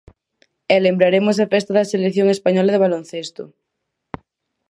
E 0.73 0.75
lembraremos 0.85 1.37
a 1.39 1.49
festa 1.53 1.71
da 1.77 1.89
selección 1.93 2.27
española 2.35 2.71
de 2.73 2.83
baloncesto. 2.85 3.43